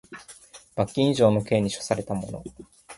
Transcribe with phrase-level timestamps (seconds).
[0.73, 2.41] 罰金以上の刑に処せられた者